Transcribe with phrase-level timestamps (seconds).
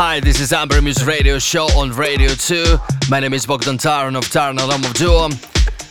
[0.00, 2.76] Hi, this is Amber Muse Radio Show on Radio 2.
[3.10, 5.28] My name is Bogdan Taran of Taran of Duo.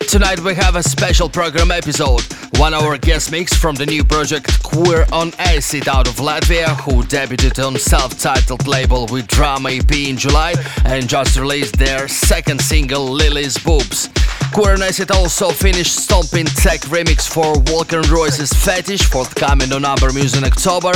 [0.07, 2.21] Tonight we have a special program episode,
[2.57, 7.03] one hour guest mix from the new project Queer on Acid out of Latvia, who
[7.03, 13.03] debuted on self-titled label with Drama EP in July and just released their second single
[13.03, 14.09] Lily's Boobs.
[14.53, 20.13] Queer on Acid also finished Stomping Tech remix for Volkan Royce's Fetish, forthcoming on Amber
[20.13, 20.93] Muse in October.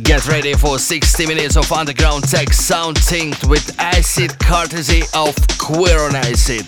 [0.00, 6.00] Get ready for 60 minutes of underground tech sound synced with acid courtesy of Queer
[6.00, 6.66] on Acid.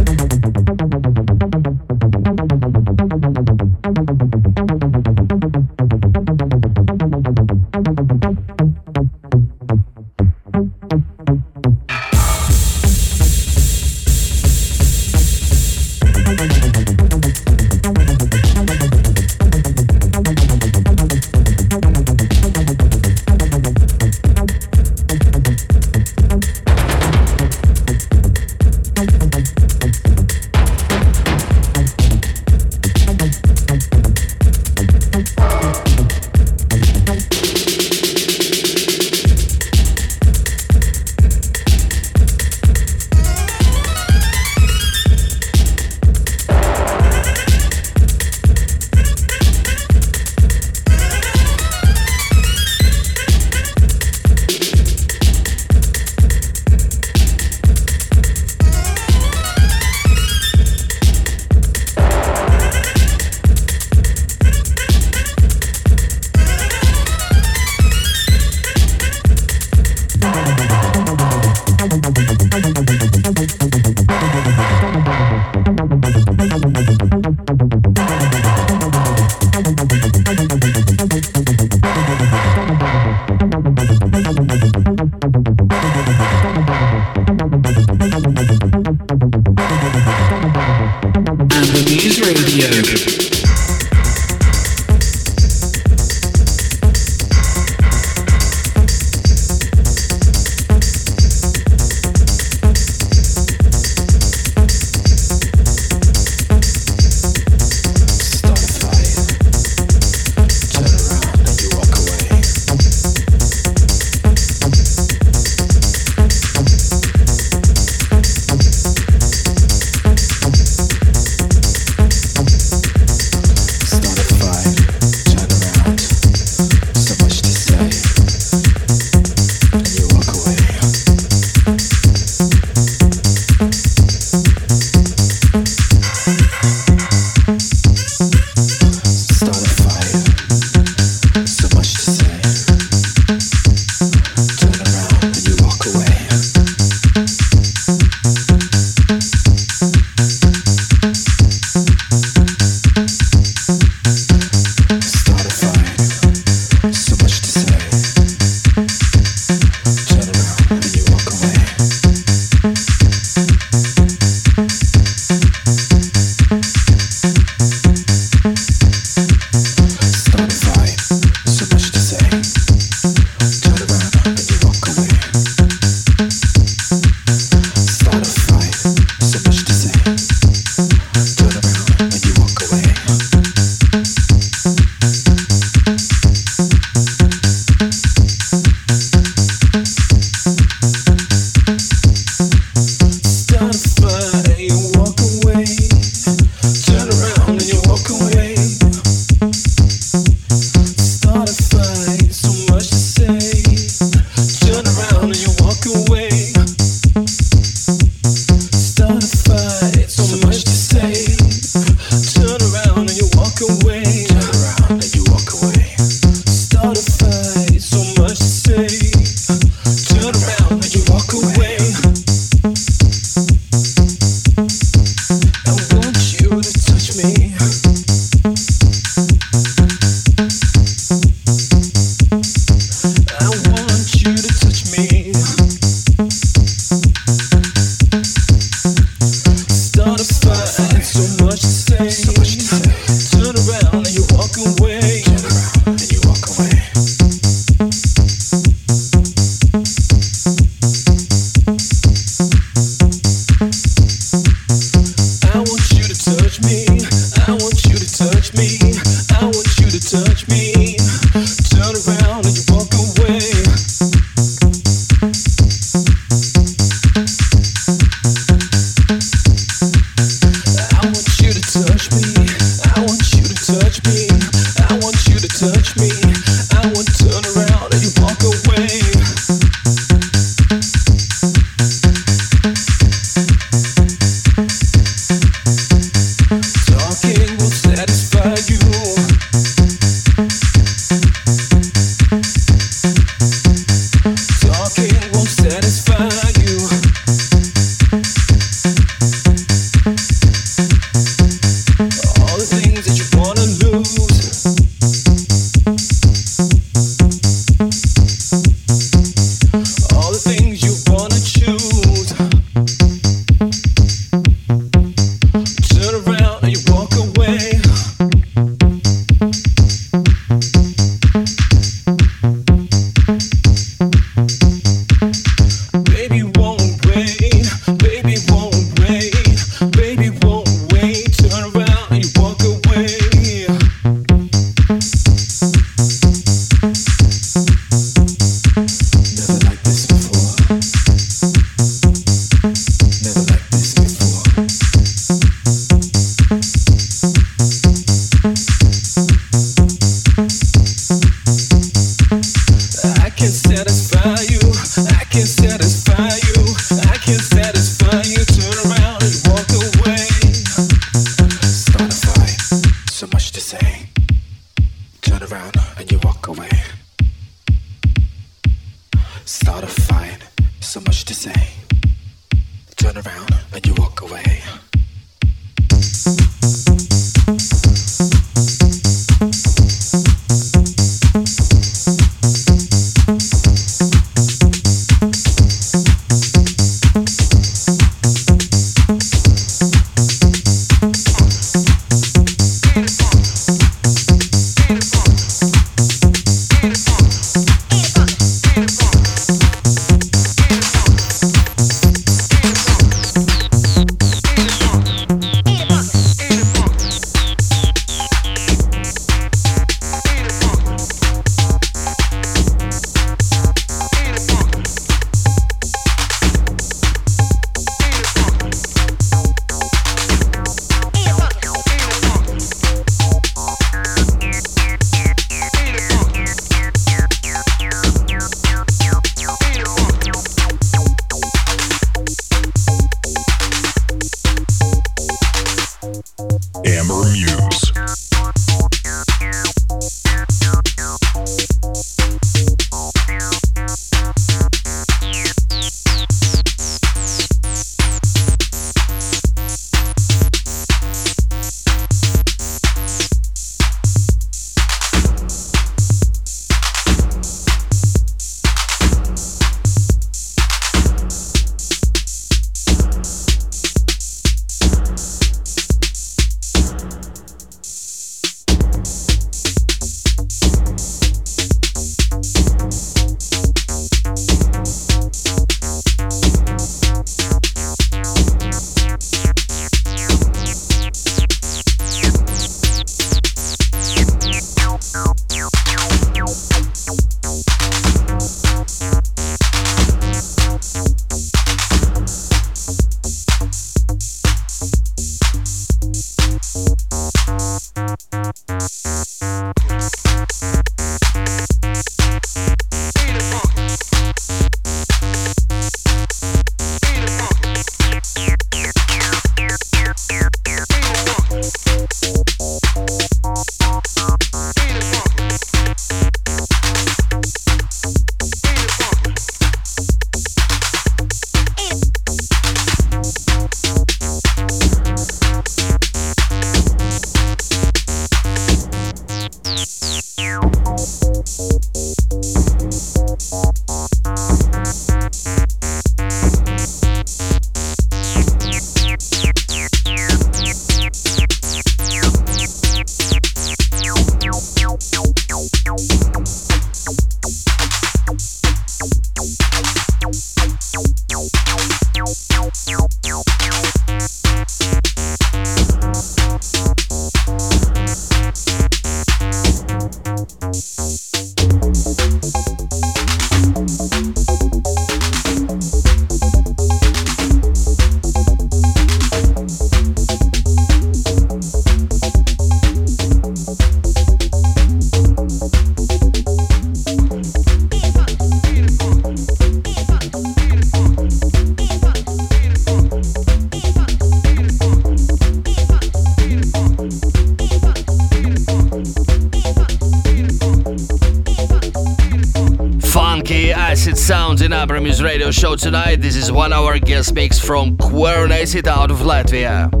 [595.01, 596.21] Amber Radio Show tonight.
[596.21, 600.00] This is one hour guest mix from Queer on Acid out of Latvia.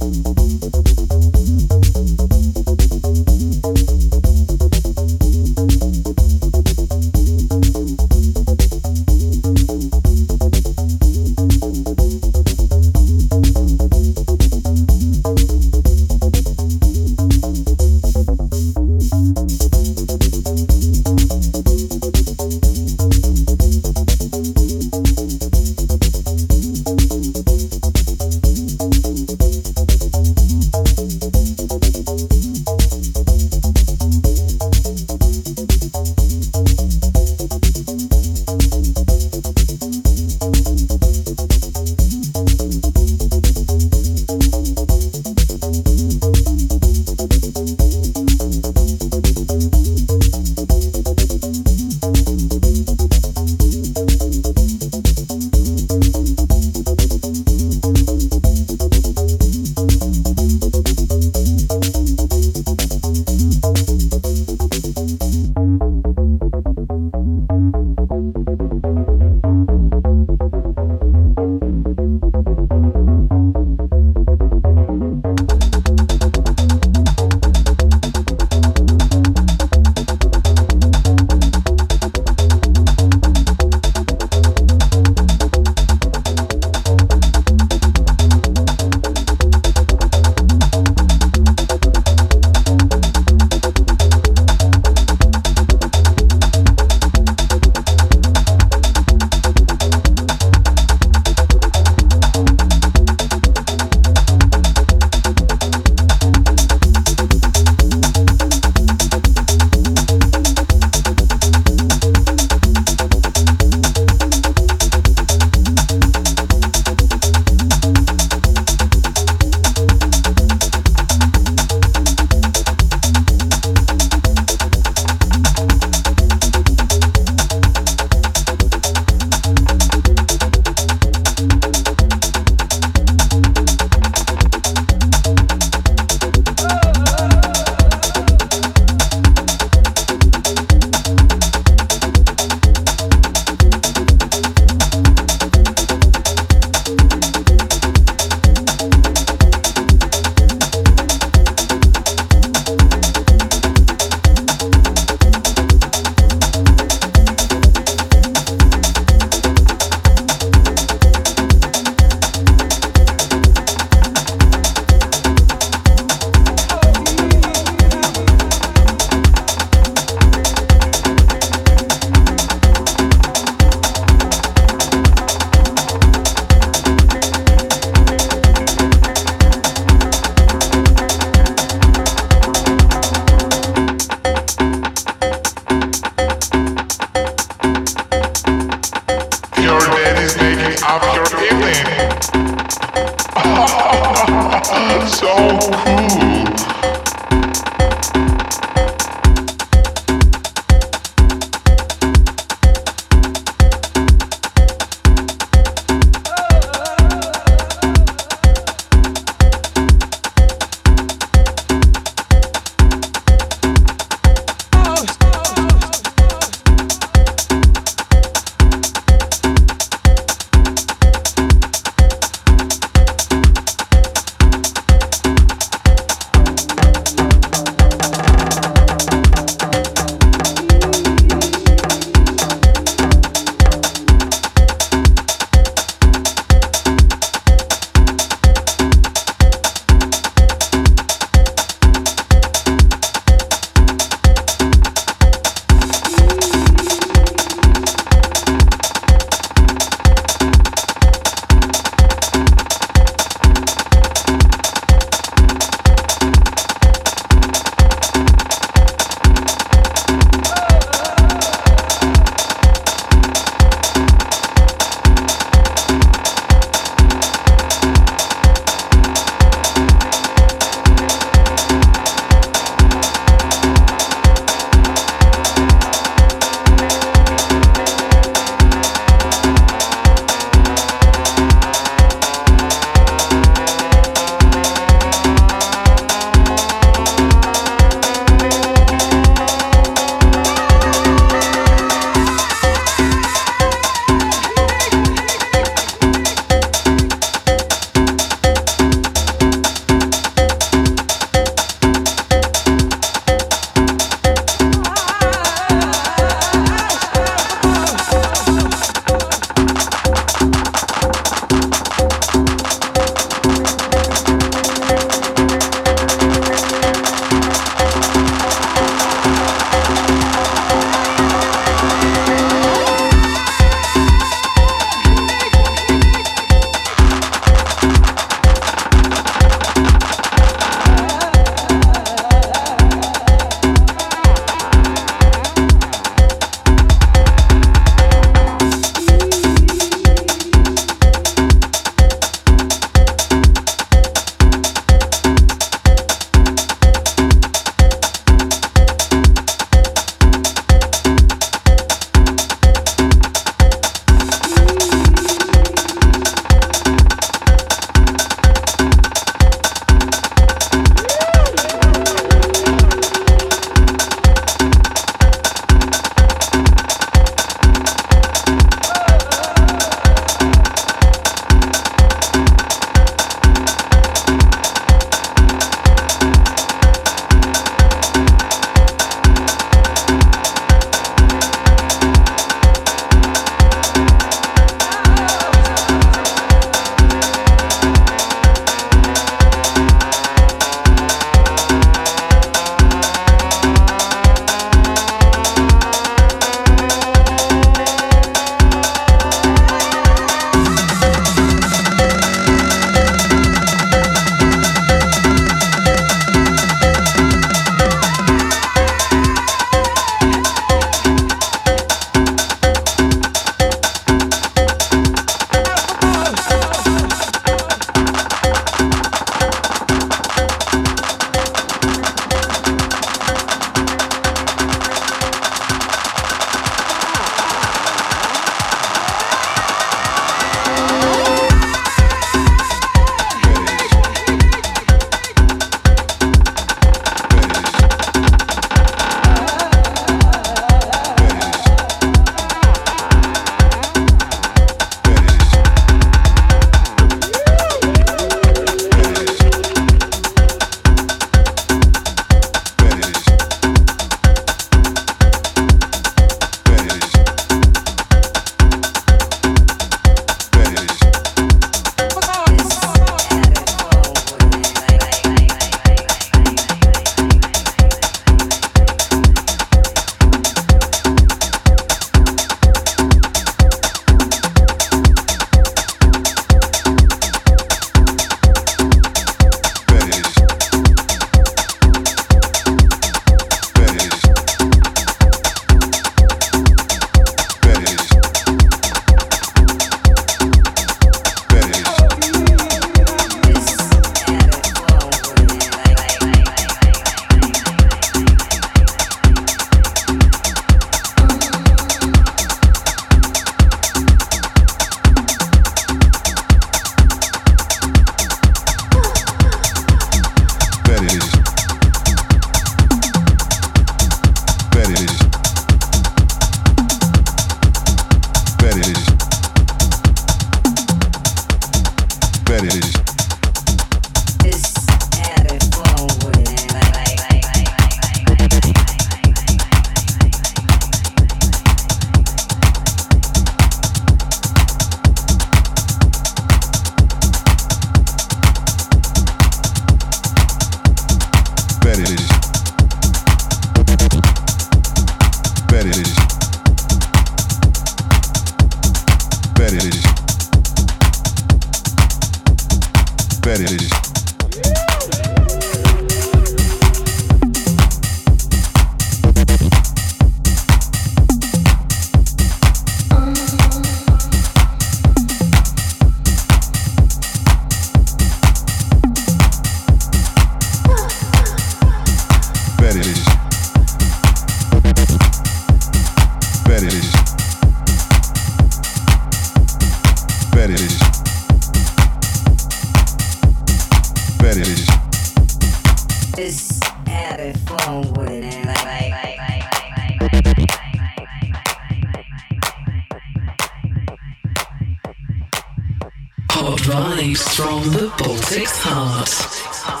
[596.77, 600.00] Vibes from the Baltic's heart.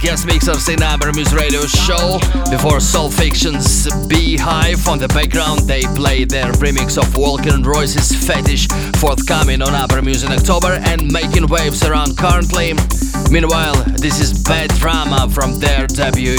[0.00, 2.18] Guest mix of Amber Muse Radio show.
[2.50, 8.14] Before Soul Fiction's Beehive on the background, they played their remix of Walker and Royce's
[8.26, 12.74] Fetish, forthcoming on Amber in October and making waves around currently.
[13.30, 16.38] Meanwhile, this is Bad Drama from their debut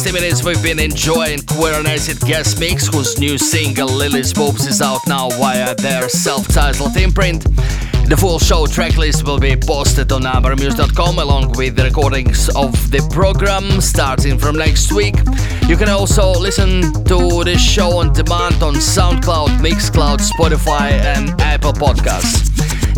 [0.00, 4.66] 60 minutes, we've been enjoying Queer on Acid guest mix, whose new single Lily's Boobs
[4.66, 7.44] is out now via their self-titled imprint.
[8.08, 13.06] The full show tracklist will be posted on ambermuse.com along with the recordings of the
[13.12, 15.16] program starting from next week.
[15.68, 21.74] You can also listen to the show on demand on SoundCloud, Mixcloud, Spotify, and Apple
[21.74, 22.39] Podcasts.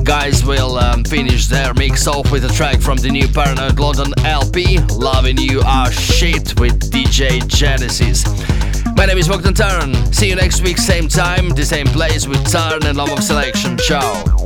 [0.04, 4.12] Guys will um, finish their mix off with a track from the new Paranoid London
[4.24, 8.24] LP, Loving You Are Shit with DJ Genesis.
[8.96, 10.14] My name is Bogdan Taran.
[10.14, 13.78] See you next week, same time, the same place with Taran and Love of Selection.
[13.78, 14.41] Ciao.